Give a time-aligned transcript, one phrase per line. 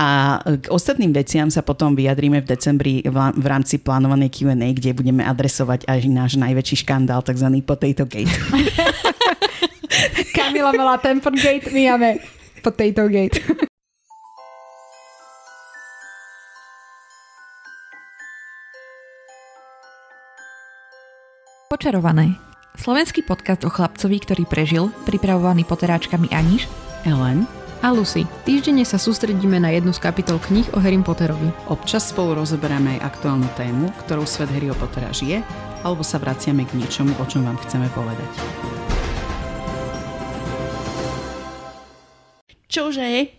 [0.00, 5.20] A k ostatným veciam sa potom vyjadríme v decembri v rámci plánovanej Q&A, kde budeme
[5.20, 7.60] adresovať až náš najväčší škandál, tzv.
[7.60, 8.32] Potato Gate.
[10.36, 12.16] Kamila mala Temper Gate, my máme
[12.64, 13.44] Potato Gate.
[21.68, 22.40] Počarované.
[22.80, 26.64] Slovenský podcast o chlapcovi, ktorý prežil, pripravovaný poteráčkami Aniš,
[27.04, 28.28] Ellen a Lucy.
[28.44, 31.48] Týždenne sa sústredíme na jednu z kapitol kníh o Harry Potterovi.
[31.72, 35.40] Občas spolu rozoberáme aj aktuálnu tému, ktorou svet Harryho Pottera žije,
[35.80, 38.30] alebo sa vraciame k niečomu, o čom vám chceme povedať.
[42.70, 43.32] Čože?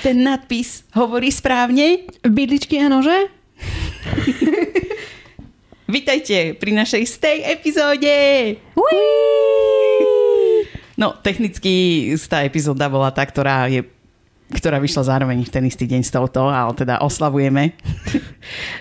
[0.00, 2.06] Ten nadpis hovorí správne?
[2.22, 3.28] Bydličky a nože?
[5.90, 8.56] Vítajte pri našej stej epizóde!
[11.00, 13.88] No, technicky tá epizóda bola tá, ktorá je
[14.50, 17.70] ktorá vyšla zároveň v ten istý deň s touto, ale teda oslavujeme.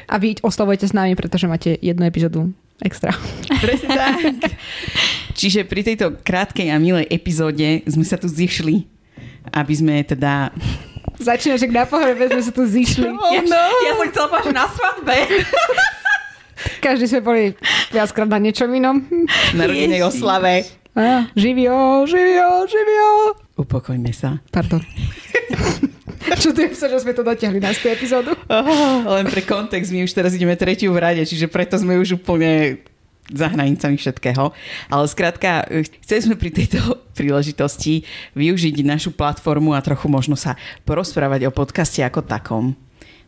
[0.10, 2.50] A vy oslavujete s nami, pretože máte jednu epizódu
[2.82, 3.14] extra.
[3.62, 4.50] Presne tak.
[5.38, 8.90] Čiže pri tejto krátkej a milej epizóde sme sa tu zišli,
[9.54, 10.50] aby sme teda...
[11.22, 13.06] Začína, že na pohrebe sme sa tu zišli.
[13.14, 13.62] Oh, no.
[13.86, 15.16] ja, ja som chcela povedať, na svadbe.
[16.82, 17.44] Každý sme boli
[17.94, 19.06] viackrát na niečom inom.
[19.54, 20.79] Na rodinej oslave.
[20.98, 23.10] A, živio, živio, živio.
[23.58, 24.42] Upokojme sa.
[24.50, 24.82] Pardon.
[26.42, 28.34] Čudujem sa, že sme to dotiahli na tú epizódu.
[28.50, 32.22] Oh, len pre kontext, my už teraz ideme tretiu v rade, čiže preto sme už
[32.22, 32.82] úplne
[33.30, 34.50] za hranicami všetkého.
[34.90, 35.70] Ale skrátka,
[36.02, 36.82] chceli sme pri tejto
[37.14, 38.04] príležitosti
[38.34, 42.74] využiť našu platformu a trochu možno sa porozprávať o podcaste ako takom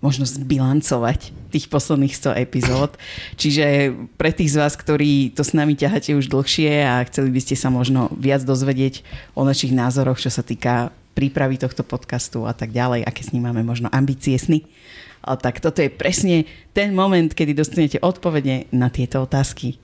[0.02, 2.98] možno zbilancovať tých posledných 100 epizód.
[3.38, 7.40] Čiže pre tých z vás, ktorí to s nami ťaháte už dlhšie a chceli by
[7.40, 9.06] ste sa možno viac dozvedieť
[9.38, 13.46] o našich názoroch, čo sa týka prípravy tohto podcastu a tak ďalej, aké s ním
[13.46, 14.66] máme možno ambície sny.
[15.22, 19.78] A tak toto je presne ten moment, kedy dostanete odpovede na tieto otázky.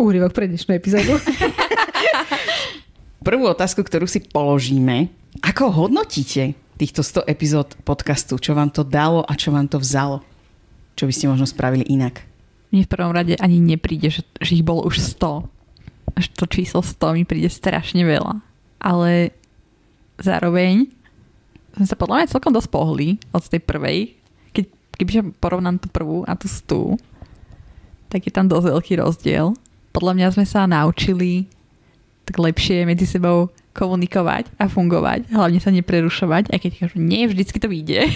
[0.00, 1.20] Úryvok pre dnešnú epizódu.
[3.28, 5.12] Prvú otázku, ktorú si položíme,
[5.44, 8.38] ako hodnotíte týchto 100 epizód podcastu?
[8.38, 10.22] Čo vám to dalo a čo vám to vzalo?
[10.94, 12.22] Čo by ste možno spravili inak?
[12.70, 15.42] Mne v prvom rade ani nepríde, že, že ich bolo už 100.
[16.14, 18.38] Až to číslo 100 mi príde strašne veľa.
[18.78, 19.34] Ale
[20.22, 20.86] zároveň
[21.74, 23.98] sme sa podľa mňa celkom dosť pohli od tej prvej.
[24.54, 24.64] Keď,
[24.98, 26.94] kebyže porovnám tú prvú a tú stú,
[28.06, 29.54] tak je tam dosť veľký rozdiel.
[29.90, 31.50] Podľa mňa sme sa naučili
[32.22, 37.62] tak lepšie medzi sebou komunikovať a fungovať, hlavne sa neprerušovať, aj keď kažu, nie vždycky
[37.62, 38.10] to vyjde.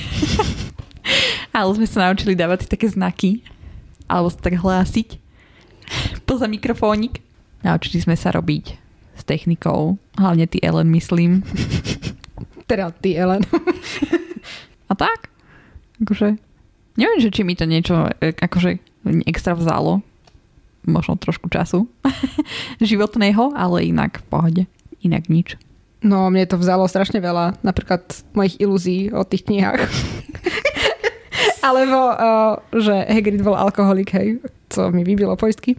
[1.56, 3.46] Ale sme sa naučili dávať také znaky,
[4.10, 5.22] alebo sa tak hlásiť
[6.28, 7.22] poza mikrofónik.
[7.62, 8.74] Naučili sme sa robiť
[9.14, 11.46] s technikou, hlavne ty Ellen myslím.
[12.70, 13.46] Teda ty Ellen.
[14.90, 15.30] a tak,
[16.02, 16.34] akože,
[16.98, 18.82] neviem, že či mi to niečo e, akože
[19.30, 20.02] extra vzalo,
[20.82, 21.86] možno trošku času
[22.82, 24.62] životného, ale inak v pohode
[25.02, 25.58] inak nič.
[26.02, 28.02] No, mne to vzalo strašne veľa, napríklad
[28.34, 29.86] mojich ilúzií o tých knihách.
[31.66, 35.78] Alebo, uh, že Hagrid bol alkoholik, hej, co mi vybilo poistky.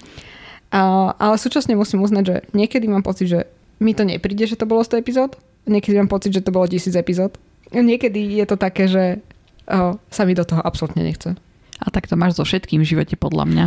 [0.74, 3.40] Uh, ale súčasne musím uznať, že niekedy mám pocit, že
[3.84, 5.36] mi to nepríde, že to bolo 100 epizód.
[5.68, 7.36] Niekedy mám pocit, že to bolo 1000 epizód.
[7.76, 9.20] Niekedy je to také, že
[9.68, 11.36] uh, sa mi do toho absolútne nechce.
[11.84, 13.66] A tak to máš so všetkým v živote, podľa mňa.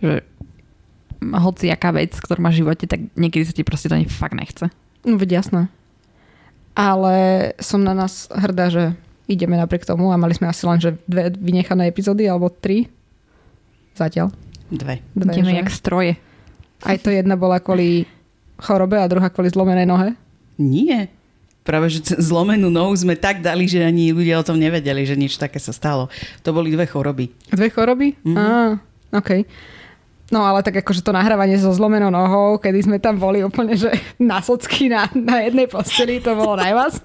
[0.00, 0.14] Že
[1.20, 4.72] hoci aká vec, ktorú máš v živote, tak niekedy sa ti proste to fakt nechce.
[5.04, 5.72] No veď jasné.
[6.76, 7.14] Ale
[7.60, 8.94] som na nás hrdá, že
[9.30, 12.90] ideme napriek tomu a mali sme asi len, že dve vynechané epizódy alebo tri.
[13.94, 14.34] Zatiaľ.
[14.70, 15.02] Dve.
[15.14, 15.58] Dve ideme že?
[15.62, 16.12] jak stroje.
[16.80, 18.08] Aj to jedna bola kvôli
[18.60, 20.16] chorobe a druhá kvôli zlomenej nohe?
[20.56, 21.12] Nie.
[21.60, 25.36] Práve, že zlomenú nohu sme tak dali, že ani ľudia o tom nevedeli, že niečo
[25.36, 26.08] také sa stalo.
[26.40, 27.28] To boli dve choroby.
[27.52, 28.16] Dve choroby?
[28.24, 28.36] Mm-hmm.
[28.36, 28.80] Á,
[29.20, 29.30] OK.
[30.30, 33.90] No ale tak akože to nahrávanie so zlomenou nohou, kedy sme tam boli úplne, že
[34.14, 37.02] na socky na, na jednej posteli, to bolo najvás.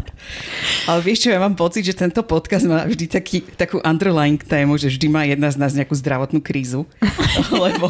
[0.85, 4.77] Ale vieš čo, ja mám pocit, že tento podcast má vždy taký, takú underlying tému,
[4.77, 6.85] že vždy má jedna z nás nejakú zdravotnú krízu.
[7.65, 7.89] Lebo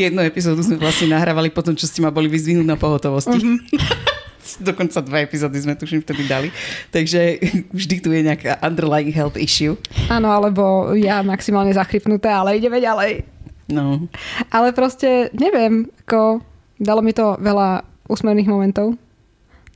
[0.00, 3.36] jednu epizódu sme vlastne nahrávali potom, čo ste ma boli vyzvihnúť na pohotovosti.
[3.36, 4.08] Mm-hmm.
[4.64, 6.48] Dokonca dva epizódy sme tuším vtedy dali.
[6.88, 7.36] Takže
[7.70, 9.76] vždy tu je nejaká underlying health issue.
[10.08, 13.39] Áno, alebo ja maximálne zachrypnuté, ale ideme ďalej.
[13.70, 14.10] No.
[14.50, 16.42] Ale proste, neviem, ako
[16.82, 18.98] dalo mi to veľa úsmevných momentov,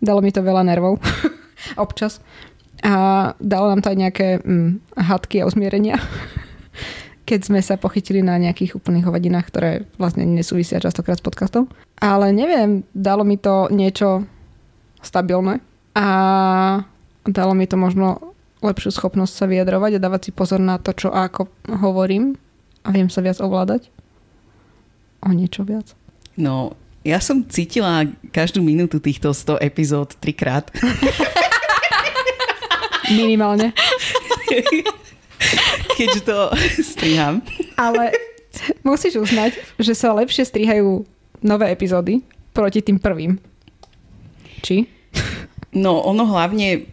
[0.03, 0.99] dalo mi to veľa nervov,
[1.85, 2.19] občas.
[2.85, 5.97] A dalo nám to aj nejaké mm, hadky a usmierenia,
[7.29, 11.71] keď sme sa pochytili na nejakých úplných hovadinách, ktoré vlastne nesúvisia častokrát s podcastom.
[12.03, 14.27] Ale neviem, dalo mi to niečo
[15.01, 15.63] stabilné
[15.95, 16.07] a
[17.25, 21.09] dalo mi to možno lepšiu schopnosť sa vyjadrovať a dávať si pozor na to, čo
[21.13, 22.37] a ako hovorím
[22.85, 23.89] a viem sa viac ovládať.
[25.25, 25.97] O niečo viac.
[26.37, 30.69] No, ja som cítila každú minútu týchto 100 epizód trikrát.
[33.21, 33.73] Minimálne.
[35.97, 36.37] Keďže to
[36.81, 37.45] striham.
[37.77, 38.13] Ale
[38.85, 41.05] musíš uznať, že sa lepšie strihajú
[41.45, 42.25] nové epizódy
[42.57, 43.37] proti tým prvým.
[44.65, 44.89] Či?
[45.77, 46.89] No, ono hlavne,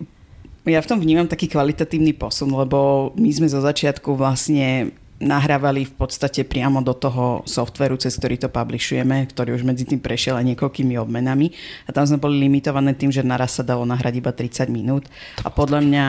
[0.67, 4.91] ja v tom vnímam taký kvalitatívny posun, lebo my sme zo začiatku vlastne
[5.21, 10.01] nahrávali v podstate priamo do toho softveru, cez ktorý to publishujeme, ktorý už medzi tým
[10.01, 11.53] prešiel aj niekoľkými obmenami.
[11.85, 15.05] A tam sme boli limitované tým, že naraz sa dalo nahrať iba 30 minút.
[15.45, 16.05] A podľa mňa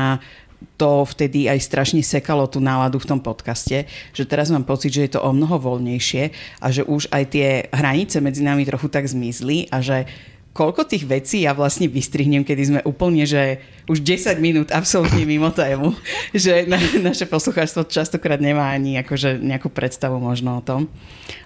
[0.79, 5.05] to vtedy aj strašne sekalo tú náladu v tom podcaste, že teraz mám pocit, že
[5.06, 6.31] je to o mnoho voľnejšie
[6.62, 10.06] a že už aj tie hranice medzi nami trochu tak zmizli a že
[10.52, 15.49] koľko tých vecí ja vlastne vystrihnem, kedy sme úplne, že už 10 minút absolútne mimo
[15.49, 15.96] tému,
[16.37, 20.93] že na, naše poslucháčstvo častokrát nemá ani akože nejakú predstavu možno o tom.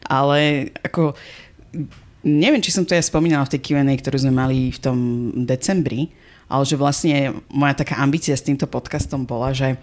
[0.07, 1.15] Ale ako
[2.27, 4.99] neviem, či som to ja spomínala v tej Q&A, ktorú sme mali v tom
[5.47, 6.11] decembri,
[6.51, 9.79] ale že vlastne moja taká ambícia s týmto podcastom bola, že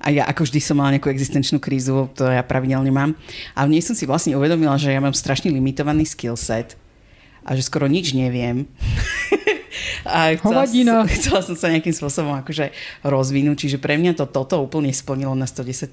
[0.00, 3.12] a ja ako vždy som mala nejakú existenčnú krízu, to ja pravidelne mám.
[3.52, 6.72] A v nej som si vlastne uvedomila, že ja mám strašne limitovaný skill set
[7.44, 8.68] a že skoro nič neviem.
[10.08, 11.04] a chcela, Hovadina.
[11.08, 12.72] chcela som sa nejakým spôsobom akože
[13.06, 15.92] rozvinúť, čiže pre mňa to toto úplne splnilo na 110%,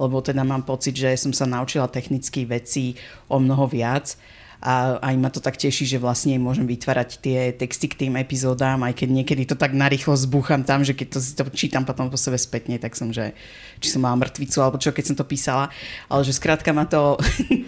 [0.00, 2.96] lebo teda mám pocit, že som sa naučila technicky veci
[3.28, 4.16] o mnoho viac
[4.60, 8.84] a aj ma to tak teší, že vlastne môžem vytvárať tie texty k tým epizódám,
[8.84, 12.12] aj keď niekedy to tak narýchlo zbúcham tam, že keď to si to čítam potom
[12.12, 13.32] po sebe spätne, tak som, že
[13.80, 15.72] či som mala mŕtvicu alebo čo, keď som to písala,
[16.12, 17.16] ale že skrátka ma to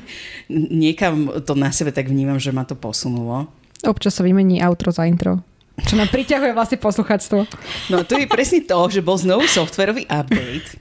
[0.84, 3.48] niekam to na sebe tak vnímam, že ma to posunulo.
[3.88, 5.40] Občas sa vymení outro za intro.
[5.80, 7.48] Čo nám priťahuje vlastne poslucháctvo.
[7.88, 10.76] No to je presne to, že bol znovu softwarový update.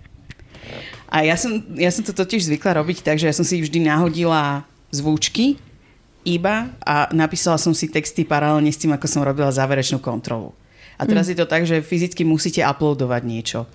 [1.08, 3.88] A ja som, ja som to totiž zvykla robiť tak, že ja som si vždy
[3.88, 5.71] nahodila zvučky
[6.24, 10.54] iba a napísala som si texty paralelne s tým, ako som robila záverečnú kontrolu.
[11.02, 11.32] A teraz mm.
[11.34, 13.66] je to tak, že fyzicky musíte uploadovať niečo.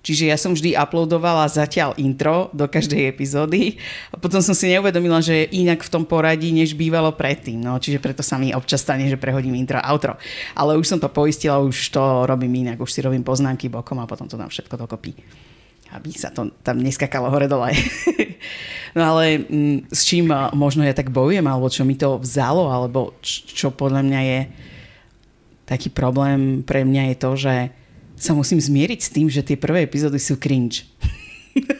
[0.00, 3.76] Čiže ja som vždy uploadovala zatiaľ intro do každej epizódy
[4.08, 7.60] a potom som si neuvedomila, že je inak v tom poradí, než bývalo predtým.
[7.60, 10.16] No, čiže preto sa mi občas stane, že prehodím intro a outro.
[10.56, 12.80] Ale už som to poistila, už to robím inak.
[12.80, 15.12] Už si robím poznámky bokom a potom to dám všetko dokopy
[15.90, 17.74] aby sa to tam neskakalo hore dole.
[18.96, 23.18] no ale mm, s čím možno ja tak bojujem, alebo čo mi to vzalo, alebo
[23.24, 24.40] čo podľa mňa je
[25.66, 27.54] taký problém pre mňa je to, že
[28.20, 30.84] sa musím zmieriť s tým, že tie prvé epizódy sú cringe.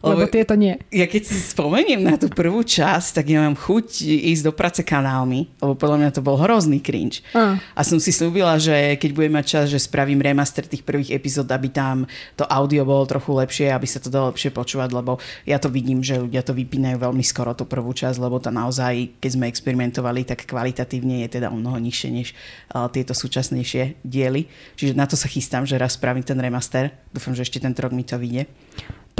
[0.00, 0.80] Lebo, Lebo tieto nie.
[0.88, 4.00] Ja keď si spomeniem na tú prvú časť, tak ja mám chuť
[4.32, 7.20] ísť do práce kanálmi, lebo podľa mňa to bol hrozný cringe.
[7.36, 7.60] Uh.
[7.76, 11.52] A som si slúbila, že keď budem mať čas, že spravím remaster tých prvých epizód,
[11.52, 15.60] aby tam to audio bolo trochu lepšie, aby sa to dalo lepšie počúvať, lebo ja
[15.60, 19.30] to vidím, že ľudia to vypínajú veľmi skoro tú prvú časť, lebo to naozaj, keď
[19.36, 22.32] sme experimentovali, tak kvalitatívne je teda o mnoho nižšie než
[22.72, 24.48] uh, tieto súčasnejšie diely.
[24.80, 26.96] Čiže na to sa chystám, že raz spravím ten remaster.
[27.12, 28.48] Dúfam, že ešte ten rok mi to vyjde.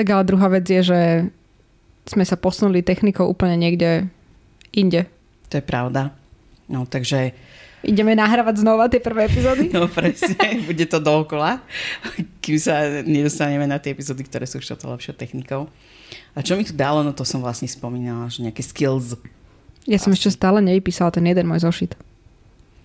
[0.00, 1.00] Tak ale druhá vec je, že
[2.08, 4.08] sme sa posunuli technikou úplne niekde
[4.72, 5.04] inde.
[5.52, 6.16] To je pravda.
[6.72, 7.36] No takže...
[7.84, 9.68] Ideme nahrávať znova tie prvé epizódy?
[9.76, 11.60] No presne, bude to dookola,
[12.40, 15.68] kým sa nedostaneme na tie epizódy, ktoré sú to lepšou technikou.
[16.32, 19.20] A čo mi tu dalo, no to som vlastne spomínala, že nejaké skills.
[19.84, 20.24] Ja som Asi.
[20.24, 21.92] ešte stále nevypísala ten jeden môj zošit.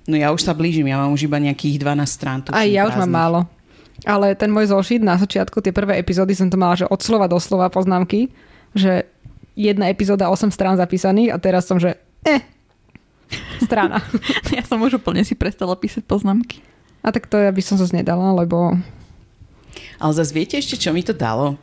[0.04, 2.44] No ja už sa blížim, ja mám už iba nejakých 12 strán.
[2.52, 3.40] Aj ja už mám málo.
[4.06, 7.26] Ale ten môj zošit na začiatku, tie prvé epizódy som to mala, že od slova
[7.26, 8.30] do slova poznámky,
[8.78, 9.10] že
[9.58, 12.46] jedna epizóda 8 strán zapísaných a teraz som, že eh,
[13.64, 14.06] strana.
[14.56, 16.62] ja som už úplne si prestala písať poznámky.
[17.02, 18.78] A tak to ja by som zase nedala, lebo...
[20.02, 21.58] Ale zase viete ešte, čo mi to dalo?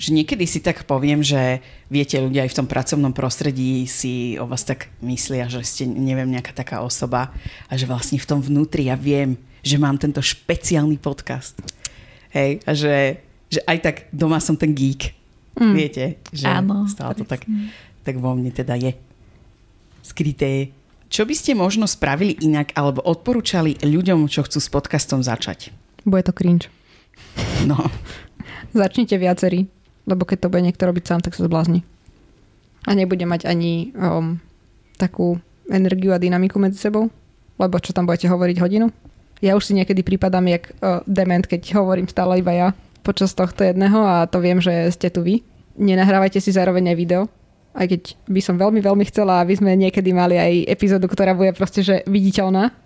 [0.00, 1.60] Že niekedy si tak poviem, že
[1.92, 6.28] viete, ľudia aj v tom pracovnom prostredí si o vás tak myslia, že ste, neviem,
[6.28, 7.32] nejaká taká osoba
[7.68, 11.60] a že vlastne v tom vnútri ja viem, že mám tento špeciálny podcast.
[12.30, 15.12] Hej, a že, že aj tak doma som ten geek.
[15.58, 15.74] Mm.
[15.74, 16.04] Viete?
[16.30, 16.86] Že Áno.
[16.86, 17.44] Stále to tak,
[18.06, 18.94] tak vo mne teda je.
[20.00, 20.72] Skryté.
[21.10, 25.74] Čo by ste možno spravili inak alebo odporúčali ľuďom, čo chcú s podcastom začať?
[26.06, 26.70] Bude to cringe.
[27.66, 27.76] No.
[28.70, 29.66] Začnite viacerí,
[30.06, 31.82] lebo keď to bude niekto robiť sám, tak sa zblázni.
[32.86, 34.38] A nebude mať ani um,
[34.96, 37.10] takú energiu a dynamiku medzi sebou,
[37.58, 38.88] lebo čo tam budete hovoriť hodinu?
[39.40, 42.68] Ja už si niekedy prípadám jak uh, dement, keď hovorím stále iba ja
[43.00, 45.40] počas tohto jedného a to viem, že ste tu vy.
[45.80, 47.22] Nenahrávajte si zároveň aj video,
[47.72, 51.56] aj keď by som veľmi, veľmi chcela, aby sme niekedy mali aj epizódu, ktorá bude
[51.56, 52.76] proste že viditeľná.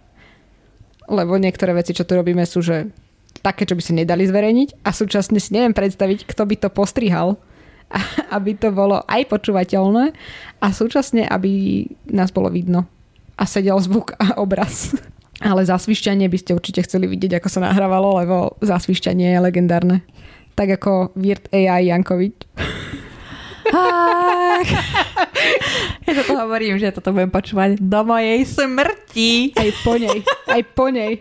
[1.11, 2.89] Lebo niektoré veci, čo tu robíme, sú že
[3.43, 7.37] také, čo by sa nedali zverejniť a súčasne si neviem predstaviť, kto by to postrihal,
[8.37, 10.15] aby to bolo aj počúvateľné
[10.63, 12.89] a súčasne, aby nás bolo vidno
[13.35, 14.95] a sedel zvuk a obraz.
[15.45, 20.01] Ale zasvišťanie by ste určite chceli vidieť, ako sa nahrávalo, lebo zasvišťanie je legendárne.
[20.57, 22.49] Tak ako Virt AI Jankovič.
[23.75, 24.71] Ach.
[26.05, 29.57] Ja toto hovorím, že toto budem počúvať do mojej smrti.
[29.57, 30.21] Aj po nej.
[30.49, 31.21] Aj po nej.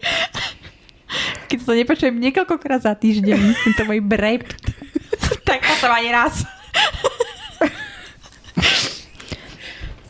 [1.47, 4.59] Keď to nepočujem niekoľkokrát za týždeň, tento môj brept,
[5.47, 6.43] tak potom ani raz.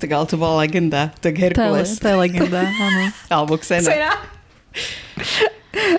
[0.04, 1.16] Tak ale to bola legenda.
[1.24, 1.90] Tak To je, Herkules.
[1.96, 3.04] to je legenda, áno.
[3.40, 3.88] Alebo Xena.
[3.88, 4.12] Xena.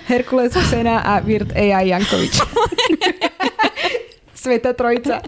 [0.05, 2.37] Herkules, Xena a Virt AI Jankovič.
[4.45, 5.25] Sveta trojica.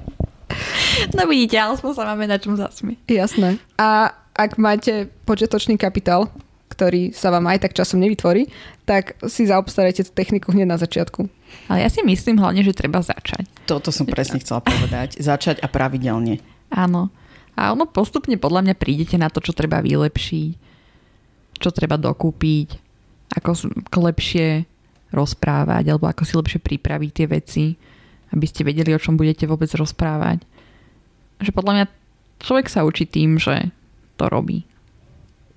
[1.17, 3.01] No vidíte, aspoň sa máme na čom zasmieť.
[3.09, 3.57] Jasné.
[3.81, 6.29] A ak máte počiatočný kapitál,
[6.69, 8.45] ktorý sa vám aj tak časom nevytvorí,
[8.85, 11.25] tak si zaobstarajte tú techniku hneď na začiatku.
[11.65, 13.49] Ale ja si myslím hlavne, že treba začať.
[13.65, 15.17] Toto som presne chcela povedať.
[15.17, 16.37] Začať a pravidelne.
[16.69, 17.09] Áno.
[17.57, 20.49] A ono postupne podľa mňa prídete na to, čo treba vylepšiť,
[21.57, 22.69] čo treba dokúpiť,
[23.33, 23.51] ako
[23.97, 24.69] lepšie
[25.09, 27.65] rozprávať, alebo ako si lepšie pripraviť tie veci,
[28.29, 30.45] aby ste vedeli, o čom budete vôbec rozprávať.
[31.41, 31.85] Že podľa mňa
[32.45, 33.73] človek sa učí tým, že
[34.21, 34.67] to robí.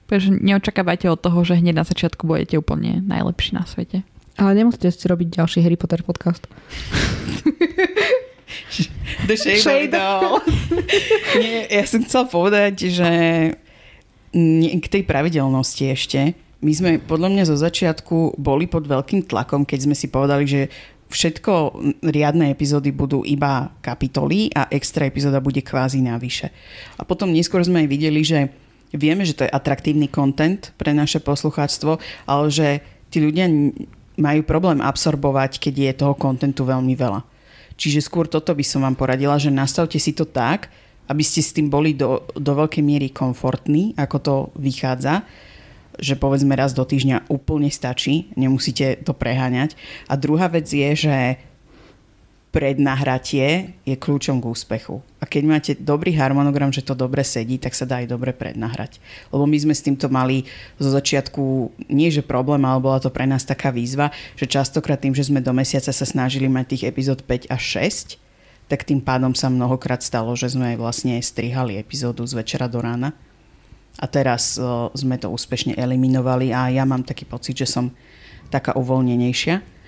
[0.09, 4.03] Takže neočakávajte od toho, že hneď na začiatku budete úplne najlepší na svete.
[4.41, 6.49] Ale nemusíte si robiť ďalší Harry Potter podcast.
[9.31, 9.95] The Shade, Shade.
[9.95, 10.43] Doll.
[11.39, 13.11] Nie, ja som chcela povedať, že
[14.75, 16.35] k tej pravidelnosti ešte.
[16.61, 20.67] My sme podľa mňa zo začiatku boli pod veľkým tlakom, keď sme si povedali, že
[21.15, 21.79] všetko
[22.11, 26.51] riadne epizódy budú iba kapitoly a extra epizóda bude kvázi navyše.
[26.99, 28.51] A potom neskôr sme aj videli, že
[28.91, 32.83] vieme, že to je atraktívny content pre naše poslucháctvo, ale že
[33.15, 33.47] tí ľudia
[34.19, 37.30] majú problém absorbovať, keď je toho kontentu veľmi veľa.
[37.81, 40.69] Čiže skôr toto by som vám poradila, že nastavte si to tak,
[41.09, 45.25] aby ste s tým boli do, do veľkej miery komfortní, ako to vychádza,
[45.97, 49.75] že povedzme raz do týždňa úplne stačí, nemusíte to preháňať.
[50.07, 51.41] A druhá vec je, že
[52.51, 54.99] prednahratie je kľúčom k úspechu.
[55.23, 58.99] A keď máte dobrý harmonogram, že to dobre sedí, tak sa dá aj dobre prednahrať.
[59.31, 63.23] Lebo my sme s týmto mali zo začiatku nie že problém, ale bola to pre
[63.23, 67.23] nás taká výzva, že častokrát tým, že sme do mesiaca sa snažili mať tých epizód
[67.23, 67.63] 5 až
[68.19, 68.19] 6,
[68.67, 73.15] tak tým pádom sa mnohokrát stalo, že sme vlastne strihali epizódu z večera do rána.
[73.99, 74.59] A teraz
[74.95, 77.95] sme to úspešne eliminovali a ja mám taký pocit, že som
[78.51, 79.80] taká uvoľnenejšia.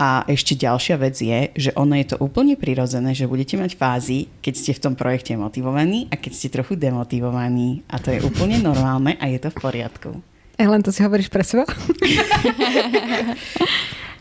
[0.00, 4.32] A ešte ďalšia vec je, že ono je to úplne prirodzené, že budete mať fázy,
[4.40, 7.84] keď ste v tom projekte motivovaní a keď ste trochu demotivovaní.
[7.84, 10.16] A to je úplne normálne a je to v poriadku.
[10.56, 11.68] Ellen, to si hovoríš pre seba?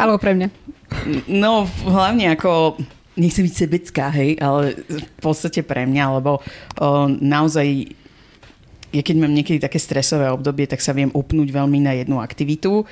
[0.04, 0.48] Alebo pre mňa.
[1.32, 2.76] No, hlavne ako
[3.16, 6.42] nechcem byť sebecká, hej, ale v podstate pre mňa, lebo o,
[7.08, 7.96] naozaj
[8.90, 12.90] ja keď mám niekedy také stresové obdobie, tak sa viem upnúť veľmi na jednu aktivitu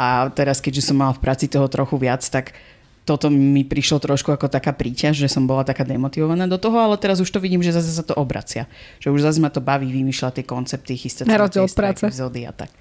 [0.00, 2.56] a teraz keďže som mala v práci toho trochu viac, tak
[3.04, 6.96] toto mi prišlo trošku ako taká príťaž, že som bola taká demotivovaná do toho, ale
[6.96, 8.64] teraz už to vidím, že zase sa to obracia.
[9.04, 12.00] Že už zase ma to baví vymýšľať tie koncepty, chystať Na sa rozdiel od práce.
[12.06, 12.72] epizódy a tak.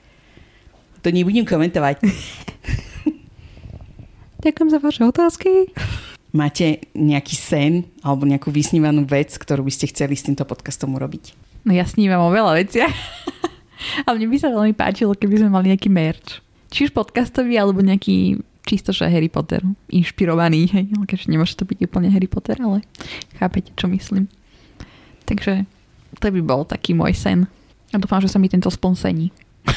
[1.04, 2.00] To nebudem komentovať.
[4.46, 5.50] Ďakujem za vaše otázky.
[6.32, 7.74] Máte nejaký sen
[8.06, 11.36] alebo nejakú vysnívanú vec, ktorú by ste chceli s týmto podcastom urobiť?
[11.68, 12.94] No ja snívam o veľa veciach.
[14.08, 16.40] Ale mne by sa veľmi páčilo, keby sme mali nejaký merch.
[16.70, 20.70] Či už podcastový, alebo nejaký čisto, že Harry Potter inšpirovaný.
[20.70, 20.86] Hej.
[21.10, 22.86] Keďže nemôže to byť úplne Harry Potter, ale
[23.42, 24.30] chápete, čo myslím.
[25.26, 25.66] Takže
[26.22, 27.50] to by bol taký môj sen.
[27.90, 29.34] A dúfam, že sa mi tento sponsení.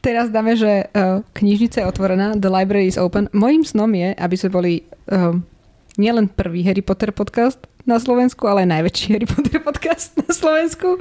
[0.00, 3.28] Teraz dáme, že uh, knižnica je otvorená, the library is open.
[3.36, 4.80] Mojím snom je, aby sme boli
[5.12, 5.36] uh,
[6.00, 10.96] nielen prvý Harry Potter podcast na Slovensku, ale aj najväčší Harry Potter podcast na Slovensku.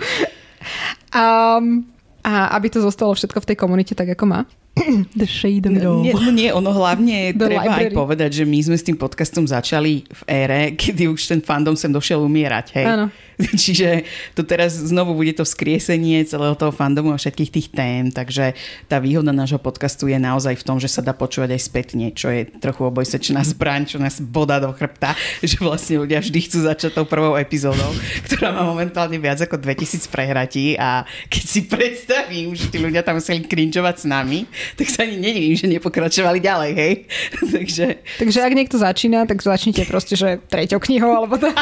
[1.16, 1.88] Um,
[2.24, 4.40] a aby to zostalo všetko v tej komunite tak, ako má.
[5.20, 6.04] The shade of it all.
[6.04, 7.92] Nie, no nie, ono hlavne The treba library.
[7.92, 11.76] aj povedať, že my sme s tým podcastom začali v ére, kedy už ten fandom
[11.76, 12.76] sem došiel umierať.
[12.80, 12.86] Hej.
[12.86, 13.06] Áno.
[13.64, 14.04] Čiže
[14.36, 18.52] to teraz znovu bude to vzkriesenie celého toho fandomu a všetkých tých tém, takže
[18.92, 22.28] tá výhoda nášho podcastu je naozaj v tom, že sa dá počúvať aj spätne, čo
[22.28, 27.00] je trochu obojsečná zbraň, čo nás bodá do chrbta, že vlastne ľudia vždy chcú začať
[27.00, 27.90] tou prvou epizódou,
[28.28, 33.18] ktorá má momentálne viac ako 2000 prehratí a keď si predstavím, že tí ľudia tam
[33.18, 34.40] museli cringeovať s nami,
[34.76, 36.94] tak sa ani nedivím, že nepokračovali ďalej, hej?
[37.56, 37.86] takže
[38.20, 41.56] Takže ak niekto začína, tak začnite proste, že treťou knihou alebo tak.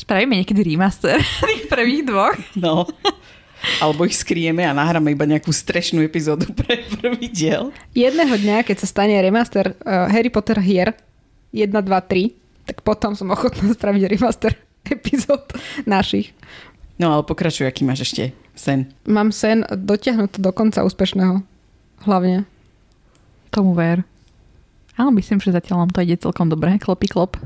[0.00, 1.20] Spravíme niekedy remaster
[1.52, 2.36] tých prvých dvoch.
[2.56, 2.88] no,
[3.84, 7.68] Alebo ich skrieme a nahráme iba nejakú strešnú epizódu pre prvý diel.
[7.92, 10.96] Jedného dňa, keď sa stane remaster uh, Harry Potter hier
[11.52, 14.56] 1, 2, 3, tak potom som ochotná spraviť remaster
[14.88, 15.52] epizód
[15.84, 16.32] našich.
[16.96, 18.88] No ale pokračuj, aký máš ešte sen.
[19.04, 21.44] Mám sen dotiahnuť to do konca úspešného.
[22.08, 22.48] Hlavne.
[23.52, 24.04] Tomu ver.
[24.96, 26.76] Áno, myslím, že zatiaľ nám to ide celkom dobre.
[26.76, 27.36] Klopy klop.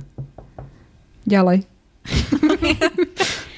[1.27, 1.67] Ďalej.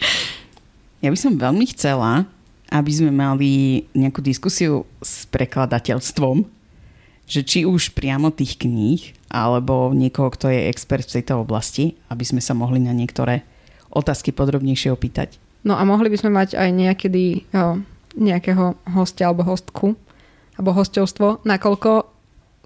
[1.05, 2.27] Ja by som veľmi chcela,
[2.73, 6.43] aby sme mali nejakú diskusiu s prekladateľstvom,
[7.31, 12.27] že či už priamo tých kníh, alebo niekoho, kto je expert v tejto oblasti, aby
[12.27, 13.47] sme sa mohli na niektoré
[13.95, 15.39] otázky podrobnejšie opýtať.
[15.67, 17.83] No a mohli by sme mať aj niekedy o,
[18.19, 19.95] nejakého hostia alebo hostku,
[20.59, 22.16] alebo hostovstvo, nakoľko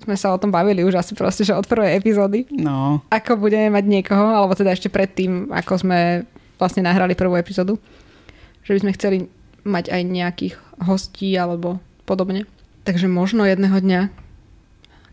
[0.00, 2.48] sme sa o tom bavili už asi proste, že od prvej epizódy.
[2.50, 5.98] No, Ako budeme mať niekoho, alebo teda ešte predtým, ako sme
[6.56, 7.76] vlastne nahrali prvú epizódu.
[8.62, 9.16] Že by sme chceli
[9.60, 12.48] mať aj nejakých hostí alebo podobne.
[12.82, 14.00] Takže možno jedného dňa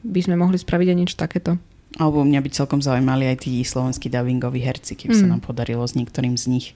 [0.04, 1.60] by sme mohli spraviť aj niečo takéto.
[1.96, 5.32] alebo mňa by celkom zaujímali aj tí slovenskí dubbingoví herci, keby sa Mm.
[5.34, 6.68] nám podarilo s niektorým z nich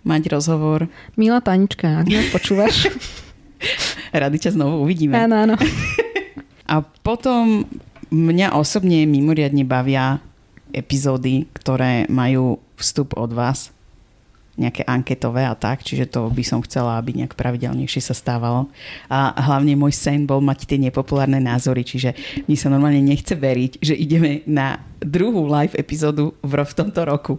[0.00, 0.88] mať rozhovor.
[1.14, 2.88] Milá Tanička, ak nás počúvaš.
[4.14, 5.12] Rady ťa znovu uvidíme.
[5.14, 5.54] áno, áno.
[6.68, 7.64] A potom
[8.12, 10.20] mňa osobne mimoriadne bavia
[10.72, 13.72] epizódy, ktoré majú vstup od vás,
[14.58, 18.66] nejaké anketové a tak, čiže to by som chcela, aby nejak pravidelnejšie sa stávalo.
[19.06, 22.18] A hlavne môj sen bol mať tie nepopulárne názory, čiže
[22.50, 27.38] mi sa normálne nechce veriť, že ideme na druhú live epizódu v, v tomto roku.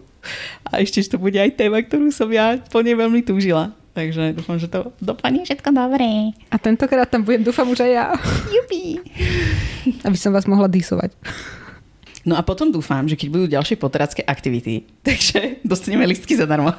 [0.64, 3.76] A ešte, že to bude aj téma, ktorú som ja po nej veľmi túžila.
[3.90, 6.30] Takže dúfam, že to dopadne všetko dobré.
[6.46, 8.06] A tentokrát tam budem, dúfam už aj ja.
[8.46, 9.02] Jupi.
[10.06, 11.10] Aby som vás mohla disovať.
[12.22, 16.70] No a potom dúfam, že keď budú ďalšie poterácké aktivity, takže dostaneme listky zadarmo.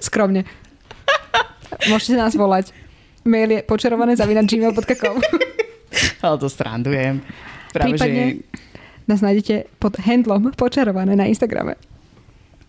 [0.00, 0.44] Skromne.
[1.88, 2.72] Môžete nás volať.
[3.26, 5.16] Mail je počarované zavínať gmail.com
[6.22, 7.24] Ale to strandujem.
[7.74, 8.64] Práve, Prípadne- že
[9.06, 11.78] Nás nájdete pod handlom počarované na Instagrame.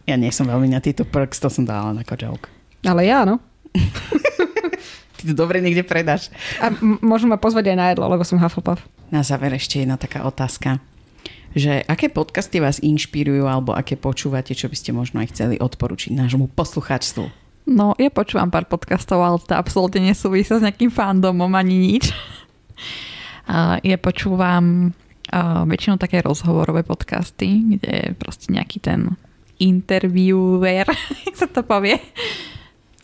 [0.07, 2.47] Ja nie som veľmi na tieto perks, to som dala ako joke.
[2.87, 3.43] Ale ja, no.
[5.17, 6.31] Ty to dobre niekde predáš.
[6.63, 8.79] A m- môžu ma pozvať aj na jedlo, lebo som Hufflepuff.
[9.11, 10.79] Na záver ešte jedna taká otázka.
[11.57, 16.13] Že aké podcasty vás inšpirujú alebo aké počúvate, čo by ste možno aj chceli odporučiť
[16.13, 17.25] nášmu poslucháčstvu?
[17.67, 22.13] No, ja počúvam pár podcastov, ale to absolútne nesúvisí s nejakým fandomom ani nič.
[23.47, 24.91] A ja počúvam
[25.67, 29.15] väčšinou také rozhovorové podcasty, kde proste nejaký ten
[29.59, 30.85] interviewer,
[31.25, 31.97] jak sa to povie.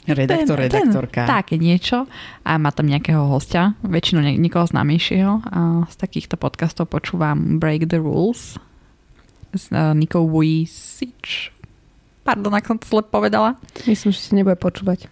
[0.03, 1.21] Redaktor, Ten- redaktorka.
[1.23, 2.03] Ten, také niečo.
[2.43, 5.39] A má tam nejakého hostia, väčšinou nie, niekoho známejšieho.
[5.47, 8.59] A z takýchto podcastov počúvam Break the Rules
[9.55, 11.53] s uh, Nikou Vujicic.
[12.27, 13.55] Pardon, ak som to zle povedala.
[13.87, 15.07] Myslím, že si nebude počúvať.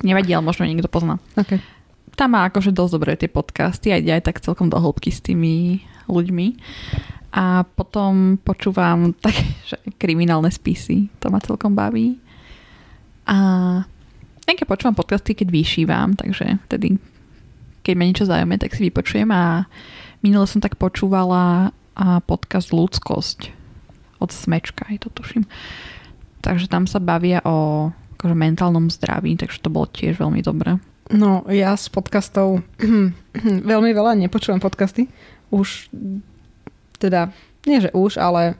[0.00, 1.20] Nevadí, ale možno niekto pozná.
[1.36, 1.60] Okay.
[2.16, 5.20] Tam má akože dosť dobré tie podcasty a ide aj tak celkom do hĺbky s
[5.20, 6.46] tými ľuďmi.
[7.32, 11.08] A potom počúvam také, že kriminálne spisy.
[11.24, 12.20] To ma celkom baví.
[13.24, 13.38] A
[14.44, 16.98] nejaké počúvam podcasty, keď vyšívam, takže vtedy,
[17.86, 19.64] keď ma niečo zaujíma, tak si vypočujem a
[20.20, 23.52] minule som tak počúvala a podcast Ľudskosť
[24.22, 25.44] od Smečka, aj to tuším.
[26.42, 30.78] Takže tam sa bavia o akože mentálnom zdraví, takže to bolo tiež veľmi dobré.
[31.10, 32.62] No, ja z podcastov
[33.72, 35.10] veľmi veľa nepočúvam podcasty.
[35.50, 35.90] Už,
[37.02, 37.34] teda,
[37.66, 38.54] nie že už, ale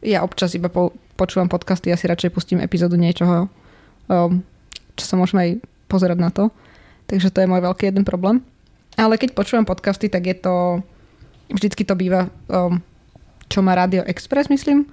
[0.00, 3.52] ja občas iba po, počúvam podcasty, ja si radšej pustím epizódu niečoho,
[4.08, 4.40] um,
[4.96, 5.50] čo sa môžem aj
[5.92, 6.48] pozerať na to.
[7.06, 8.40] Takže to je môj veľký jeden problém.
[8.96, 10.80] Ale keď počúvam podcasty, tak je to,
[11.52, 12.80] vždycky to býva, um,
[13.46, 14.88] čo má Radio Express, myslím,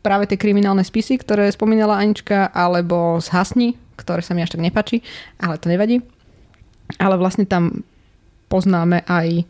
[0.00, 4.64] práve tie kriminálne spisy, ktoré spomínala Anička, alebo z Hasni, ktoré sa mi až tak
[4.64, 5.02] nepačí,
[5.36, 6.00] ale to nevadí.
[6.96, 7.84] Ale vlastne tam
[8.50, 9.46] poznáme aj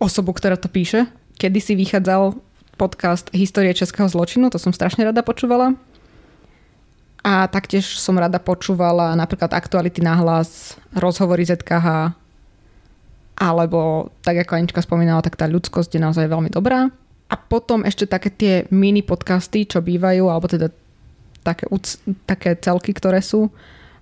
[0.00, 1.10] osobu, ktorá to píše.
[1.38, 2.34] Kedy si vychádzal
[2.74, 5.78] podcast Histórie českého zločinu, to som strašne rada počúvala.
[7.22, 12.10] A taktiež som rada počúvala napríklad aktuality na hlas, rozhovory ZKH,
[13.38, 16.90] alebo tak ako Anička spomínala, tak tá ľudskosť je naozaj veľmi dobrá.
[17.30, 20.74] A potom ešte také tie mini podcasty, čo bývajú, alebo teda
[21.46, 21.70] také,
[22.26, 23.46] také celky, ktoré sú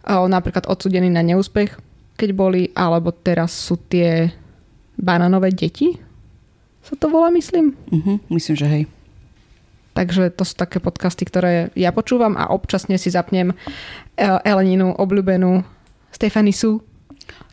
[0.08, 1.76] napríklad odsudení na neúspech,
[2.16, 4.32] keď boli, alebo teraz sú tie
[4.96, 6.00] bananové deti,
[6.86, 7.74] sa to volá, myslím.
[7.90, 8.84] Uh-huh, myslím, že hej.
[9.96, 15.64] Takže to sú také podcasty, ktoré ja počúvam a občasne si zapnem eh, Eleninu obľúbenú
[16.12, 16.84] Stefany Su.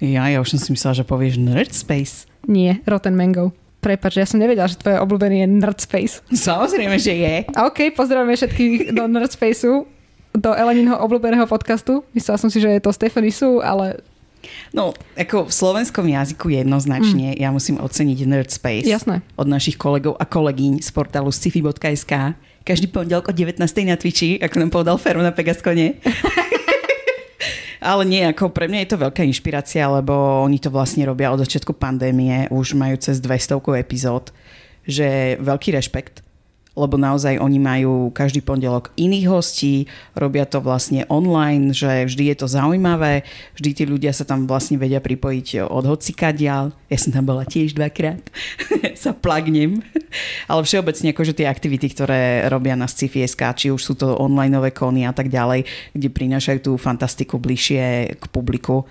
[0.04, 2.28] Ja, ja už som si myslela, že povieš Nerd Space.
[2.46, 3.56] Nie, Rotten Mango.
[3.80, 6.24] Prepač, ja som nevedela, že tvoje obľúbený je Nerd Space.
[6.32, 7.36] Samozrejme, že je.
[7.52, 9.88] A OK, pozdravujeme všetkých do Nerd Spaceu.
[10.34, 12.02] do Eleninho obľúbeného podcastu.
[12.18, 14.02] Myslela som si, že je to Stephanie Su, ale
[14.76, 17.40] No, ako v slovenskom jazyku jednoznačne mm.
[17.40, 19.24] ja musím oceniť Nerd Space Jasné.
[19.40, 22.38] od našich kolegov a kolegyň z portálu sci-fi.sk.
[22.64, 23.60] Každý pondelok o 19.
[23.60, 26.00] na Twitchi, ako nám povedal Feru na Pegaskone.
[27.84, 30.16] Ale nie, ako pre mňa je to veľká inšpirácia, lebo
[30.48, 34.32] oni to vlastne robia od začiatku pandémie, už majú cez 200 epizód,
[34.88, 36.23] že veľký rešpekt
[36.74, 39.86] lebo naozaj oni majú každý pondelok iných hostí,
[40.18, 43.22] robia to vlastne online, že vždy je to zaujímavé,
[43.54, 46.74] vždy tí ľudia sa tam vlastne vedia pripojiť od hocikadiaľ.
[46.90, 48.26] Ja som tam bola tiež dvakrát,
[49.04, 49.86] sa plagnem.
[50.50, 55.06] Ale všeobecne akože tie aktivity, ktoré robia na Sci-Fi.sk, či už sú to online kony
[55.06, 58.86] a tak ďalej, kde prinášajú tú fantastiku bližšie k publiku,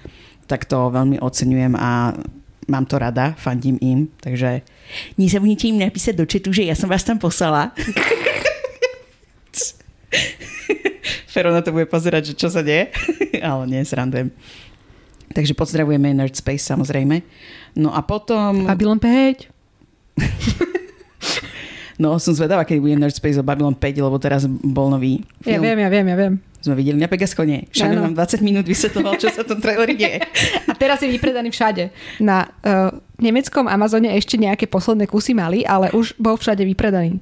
[0.46, 2.18] tak to veľmi oceňujem a
[2.68, 4.62] mám to rada, fandím im, takže
[5.18, 7.72] nezabudnite im napísať do četu, že ja som vás tam poslala.
[11.32, 12.92] Fero na to bude pozerať, že čo sa deje,
[13.48, 14.30] ale nie, srandujem.
[15.32, 17.24] Takže pozdravujeme Nerd Space samozrejme.
[17.80, 18.68] No a potom...
[18.68, 19.48] Babylon 5.
[22.02, 25.56] no, som zvedavá, keď bude Nerd Space o Babylon 5, lebo teraz bol nový film.
[25.56, 27.66] Ja viem, ja viem, ja viem sme videli na Pegaskone.
[27.74, 30.22] Všade nám 20 minút vysvetloval, čo sa v tom traileri deje.
[30.70, 31.90] A teraz je vypredaný všade.
[32.22, 37.18] Na uh, nemeckom Amazone ešte nejaké posledné kusy mali, ale už bol všade vypredaný.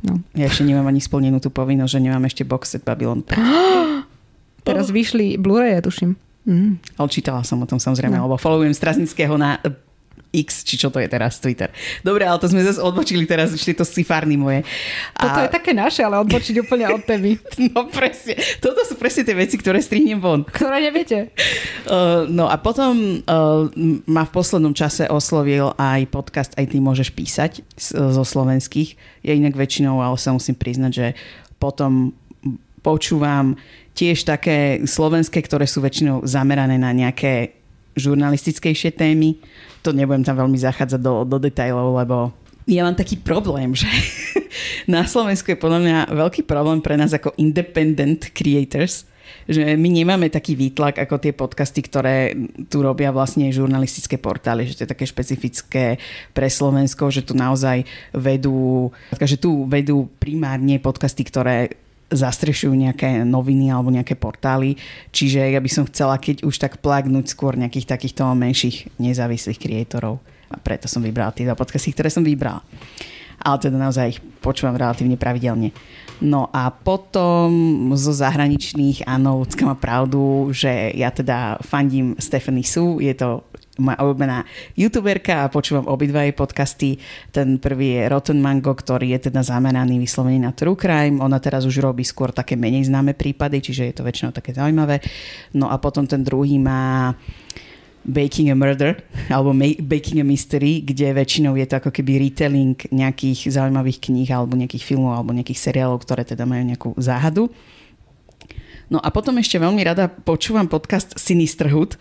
[0.00, 0.20] No.
[0.32, 3.36] Ja ešte nemám ani splnenú tú povinnosť, že nemám ešte box set Babylon 5.
[4.66, 6.16] teraz vyšli Blu-ray, ja tuším.
[6.46, 6.78] Mm.
[6.96, 8.30] Ale čítala som o tom samozrejme, no.
[8.30, 9.58] lebo followujem Straznického na
[10.34, 11.72] X, či čo to je teraz Twitter.
[12.02, 14.66] Dobre, ale to sme zase odbočili teraz, ešte to sifárny moje.
[15.16, 15.22] A...
[15.22, 17.40] Toto je také naše, ale odbočiť úplne od témy.
[17.72, 18.36] no presne.
[18.60, 20.44] Toto sú presne tie veci, ktoré strihnem von.
[20.44, 21.18] Ktoré neviete.
[21.86, 23.70] Uh, no a potom uh,
[24.10, 29.22] ma v poslednom čase oslovil aj podcast Aj ty môžeš písať zo slovenských.
[29.22, 31.06] Ja inak väčšinou, ale sa musím priznať, že
[31.62, 32.10] potom
[32.82, 33.54] počúvam
[33.94, 37.56] tiež také slovenské, ktoré sú väčšinou zamerané na nejaké
[37.96, 39.40] žurnalistickejšie témy
[39.86, 42.16] to nebudem tam veľmi zachádzať do, do detajlov, lebo
[42.66, 43.86] ja mám taký problém, že
[44.90, 49.06] na Slovensku je podľa mňa veľký problém pre nás ako independent creators,
[49.46, 52.34] že my nemáme taký výtlak ako tie podcasty, ktoré
[52.66, 56.02] tu robia vlastne žurnalistické portály, že to je také špecifické
[56.34, 63.74] pre Slovensko, že tu naozaj vedú, že tu vedú primárne podcasty, ktoré zastrešujú nejaké noviny
[63.74, 64.78] alebo nejaké portály.
[65.10, 70.22] Čiže ja by som chcela, keď už tak plagnúť skôr nejakých takýchto menších nezávislých kreatorov.
[70.46, 72.62] A preto som vybrala tie podcasty, ktoré som vybrala.
[73.42, 75.74] Ale teda naozaj ich počúvam relatívne pravidelne.
[76.16, 82.96] No a potom zo zahraničných, áno, Lucka má pravdu, že ja teda fandím Stephanie Su,
[83.04, 83.44] je to
[83.76, 86.90] moja obľúbená youtuberka a počúvam obidva jej podcasty.
[87.28, 91.20] Ten prvý je Rotten Mango, ktorý je teda zameraný vyslovene na true crime.
[91.20, 95.04] Ona teraz už robí skôr také menej známe prípady, čiže je to väčšinou také zaujímavé.
[95.52, 97.12] No a potom ten druhý má
[98.06, 99.50] Baking a Murder alebo
[99.82, 104.86] Baking a Mystery, kde väčšinou je to ako keby retelling nejakých zaujímavých kníh alebo nejakých
[104.86, 107.50] filmov alebo nejakých seriálov, ktoré teda majú nejakú záhadu.
[108.86, 111.98] No a potom ešte veľmi rada počúvam podcast Sinisterhood,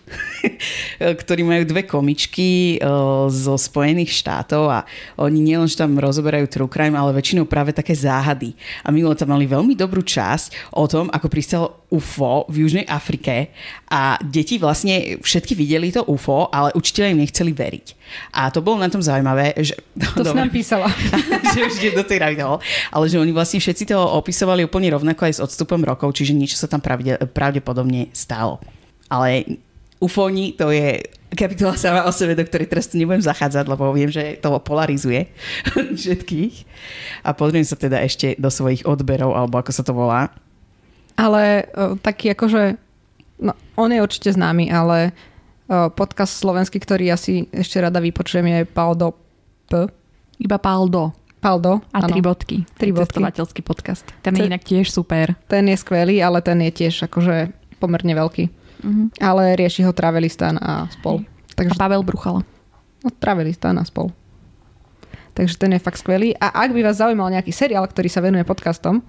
[1.21, 2.85] ktorí majú dve komičky eh,
[3.33, 4.79] zo Spojených štátov a
[5.17, 8.53] oni nielen, tam rozoberajú true crime, ale väčšinou práve také záhady.
[8.85, 13.49] A minulé tam mali veľmi dobrú časť o tom, ako pristalo UFO v Južnej Afrike
[13.89, 17.87] a deti vlastne všetky videli to UFO, ale učiteľe im nechceli veriť.
[18.31, 19.75] A to bolo na tom zaujímavé, že...
[20.15, 20.87] To si nám písala.
[21.53, 22.59] že už do tej ravidel,
[22.91, 26.59] ale že oni vlastne všetci to opisovali úplne rovnako aj s odstupom rokov, čiže niečo
[26.59, 28.61] sa tam pravde, pravdepodobne stalo.
[29.09, 29.59] Ale
[30.01, 31.01] ufóni to je
[31.35, 35.27] kapitola sama o sebe, do ktorej teraz tu nebudem zachádzať, lebo viem, že to polarizuje
[35.99, 36.55] všetkých.
[37.27, 40.31] A pozriem sa teda ešte do svojich odberov, alebo ako sa to volá.
[41.19, 42.79] Ale o, taký akože,
[43.43, 45.11] no on je určite známy, ale
[45.67, 49.17] podcast slovenský, ktorý asi ešte rada vypočujem je Paldo
[49.65, 49.89] P.
[50.37, 51.15] Iba Paldo.
[51.41, 51.81] Paldo.
[51.93, 52.09] A ano.
[52.09, 52.57] tri bodky.
[52.77, 53.21] Tri bodky.
[53.61, 54.05] Podcast.
[54.25, 55.37] Ten je inak tiež super.
[55.45, 58.45] Ten je skvelý, ale ten je tiež akože pomerne veľký.
[58.81, 59.07] Uh-huh.
[59.21, 61.21] Ale rieši ho Travelistan a spol.
[61.53, 61.77] Takže...
[61.77, 62.41] A Pavel Bruchala.
[63.05, 64.09] No, Travelistan a spol.
[65.37, 66.33] Takže ten je fakt skvelý.
[66.39, 69.03] A ak by vás zaujímal nejaký seriál, ktorý sa venuje podcastom,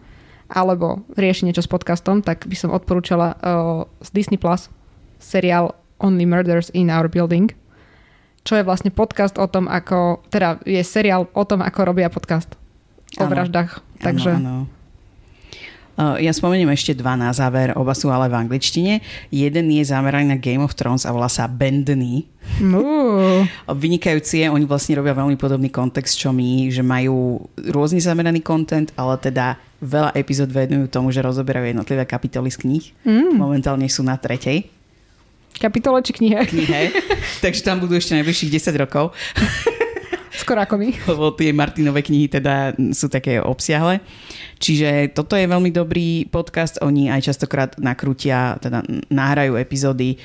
[0.47, 4.71] alebo rieši niečo s podcastom, tak by som odporúčala uh, z Disney Plus
[5.19, 7.53] seriál Only Murders in Our Building,
[8.47, 12.55] čo je vlastne podcast o tom, ako, teda je seriál o tom, ako robia podcast
[13.19, 13.33] o ano.
[13.35, 13.71] vraždách.
[13.99, 14.31] Takže...
[14.39, 14.75] Ano, ano.
[15.97, 19.01] Uh, ja spomeniem ešte dva na záver, oba sú ale v angličtine.
[19.33, 22.29] Jeden je zameraný na Game of Thrones a volá sa Bendny.
[22.61, 23.49] Uh.
[23.73, 28.93] Vynikajúci je, oni vlastne robia veľmi podobný kontext, čo my, že majú rôzne zameraný content,
[28.93, 32.85] ale teda veľa epizód venujú tomu, že rozoberajú jednotlivé kapitoly z kníh.
[33.09, 33.41] Mm.
[33.41, 34.69] Momentálne sú na tretej
[35.61, 36.45] kapitole či knihe?
[36.47, 36.93] Knihe.
[37.45, 39.13] Takže tam budú ešte najbližších 10 rokov.
[40.37, 40.89] Skoro ako my.
[41.11, 44.05] Lebo tie Martinové knihy teda sú také obsiahle.
[44.61, 46.77] Čiže toto je veľmi dobrý podcast.
[46.85, 50.21] Oni aj častokrát nakrútia, teda nahrajú epizódy,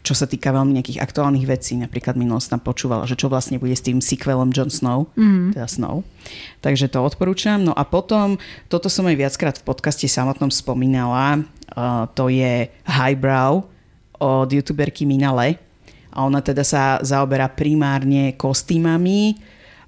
[0.00, 1.80] čo sa týka veľmi nejakých aktuálnych vecí.
[1.80, 5.56] Napríklad minulosť tam počúvala, že čo vlastne bude s tým sequelom Jon Snow, mm.
[5.56, 6.04] teda Snow.
[6.60, 7.60] Takže to odporúčam.
[7.60, 8.36] No a potom,
[8.68, 11.44] toto som aj viackrát v podcaste samotnom spomínala,
[12.16, 13.79] to je Highbrow
[14.20, 15.56] od youtuberky Minale
[16.12, 19.40] a ona teda sa zaoberá primárne kostýmami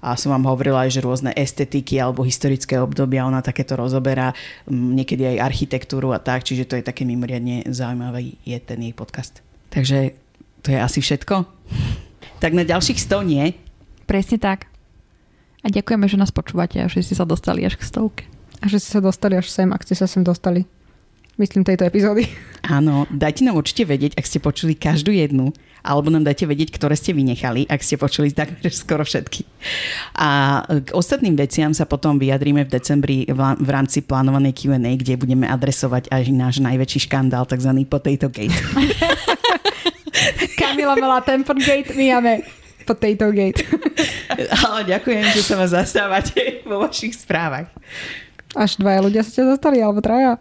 [0.03, 4.35] a som vám hovorila aj, že rôzne estetiky alebo historické obdobia, ona takéto rozoberá,
[4.67, 9.39] niekedy aj architektúru a tak, čiže to je také mimoriadne zaujímavý je ten jej podcast.
[9.71, 10.11] Takže
[10.59, 11.35] to je asi všetko.
[12.43, 13.55] Tak na ďalších 100 nie.
[14.03, 14.67] Presne tak.
[15.63, 18.27] A ďakujeme, že nás počúvate a že ste sa dostali až k stovke.
[18.59, 20.67] A že ste sa dostali až sem, ak ste sa sem dostali.
[21.33, 22.29] Myslím tejto epizódy.
[22.61, 25.49] Áno, dajte nám určite vedieť, ak ste počuli každú jednu
[25.83, 29.43] alebo nám dajte vedieť, ktoré ste vynechali, ak ste počuli takmer skoro všetky.
[30.15, 35.45] A k ostatným veciam sa potom vyjadríme v decembri v rámci plánovanej Q&A, kde budeme
[35.45, 37.71] adresovať aj náš najväčší škandál, tzv.
[37.83, 38.53] Potato Gate.
[40.59, 42.33] Kamila mala Temper Gate, my máme
[42.87, 43.67] Potato Gate.
[44.63, 47.67] Ale ďakujem, že sa ma zastávate vo vašich správach.
[48.55, 50.39] Až dvaja ľudia sa ťa zastali, alebo traja?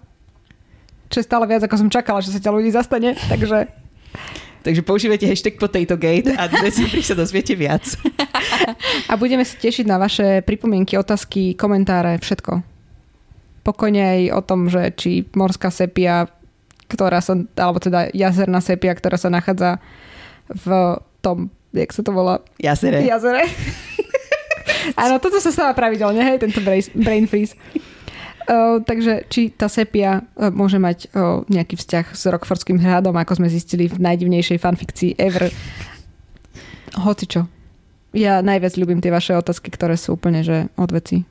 [1.12, 3.68] Čo je stále viac, ako som čakala, že sa ťa ľudí zastane, takže
[4.62, 7.82] Takže používajte hashtag PotatoGate a dnes sa dozviete viac.
[9.10, 12.62] A budeme sa tešiť na vaše pripomienky, otázky, komentáre, všetko.
[13.66, 16.30] Pokojne aj o tom, že či morská sepia,
[16.86, 19.82] ktorá sa, alebo teda jazerná sepia, ktorá sa nachádza
[20.46, 20.66] v
[21.18, 22.38] tom, jak sa to volá?
[22.62, 23.02] Jazere.
[23.02, 23.50] Jazere.
[25.02, 27.58] Áno, toto sa stáva pravidelne, hej, tento brain freeze.
[28.82, 33.48] Takže či tá sepia uh, môže mať uh, nejaký vzťah s Rockfordským hradom, ako sme
[33.52, 35.46] zistili v najdivnejšej fanfikcii ever.
[36.98, 37.46] Hoci čo.
[38.12, 41.24] Ja najviac ľúbim tie vaše otázky, ktoré sú úplne že od veci,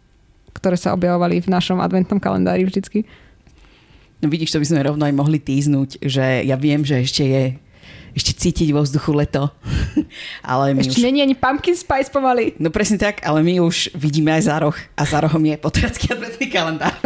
[0.58, 3.06] ktoré sa objavovali v našom adventnom kalendári vždycky.
[4.22, 7.44] No vidíš, to by sme rovno aj mohli týznúť, že ja viem, že ešte je
[8.12, 9.48] ešte cítiť vo vzduchu leto.
[10.52, 11.08] ale my ešte už...
[11.08, 12.54] není ani pumpkin spice pomaly.
[12.60, 16.12] No presne tak, ale my už vidíme aj za roh a za rohom je potracký
[16.12, 16.96] adventný kalendár.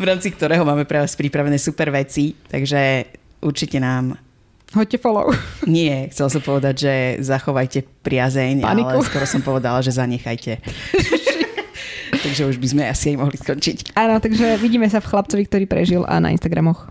[0.00, 3.04] v rámci ktorého máme pre vás pripravené super veci, takže
[3.44, 4.16] určite nám
[4.74, 5.30] Hoďte follow.
[5.70, 8.98] Nie, chcel som povedať, že zachovajte priazeň, Paniku.
[8.98, 10.58] ale skoro som povedala, že zanechajte.
[12.10, 13.94] takže už by sme asi aj mohli skončiť.
[13.94, 16.90] Áno, takže vidíme sa v chlapcovi, ktorý prežil a na Instagramoch.